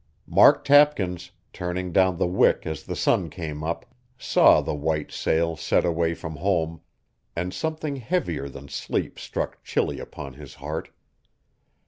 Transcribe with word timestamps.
Mark 0.25 0.63
Tapkins, 0.63 1.29
turning 1.53 1.91
down 1.91 2.17
the 2.17 2.25
wick 2.25 2.65
as 2.65 2.81
the 2.85 2.95
sun 2.95 3.29
came 3.29 3.63
up, 3.63 3.85
saw 4.17 4.59
the 4.59 4.73
white 4.73 5.11
sail 5.11 5.55
set 5.55 5.85
away 5.85 6.15
from 6.15 6.37
home; 6.37 6.81
and 7.35 7.53
something 7.53 7.97
heavier 7.97 8.49
than 8.49 8.67
sleep 8.67 9.19
struck 9.19 9.63
chilly 9.63 9.99
upon 9.99 10.33
his 10.33 10.55
heart. 10.55 10.89